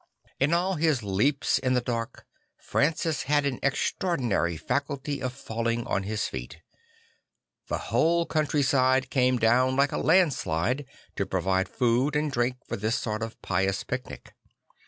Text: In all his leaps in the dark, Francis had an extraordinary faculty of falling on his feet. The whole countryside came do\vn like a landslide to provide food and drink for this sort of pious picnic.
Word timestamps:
In 0.39 0.51
all 0.51 0.77
his 0.77 1.03
leaps 1.03 1.59
in 1.59 1.73
the 1.75 1.79
dark, 1.79 2.25
Francis 2.57 3.21
had 3.29 3.45
an 3.45 3.59
extraordinary 3.61 4.57
faculty 4.57 5.21
of 5.21 5.31
falling 5.31 5.85
on 5.85 6.01
his 6.01 6.27
feet. 6.27 6.57
The 7.67 7.77
whole 7.93 8.25
countryside 8.25 9.11
came 9.11 9.37
do\vn 9.37 9.75
like 9.77 9.91
a 9.91 9.99
landslide 9.99 10.87
to 11.17 11.27
provide 11.27 11.69
food 11.69 12.15
and 12.15 12.31
drink 12.31 12.57
for 12.67 12.77
this 12.77 12.95
sort 12.95 13.21
of 13.21 13.39
pious 13.43 13.83
picnic. 13.83 14.33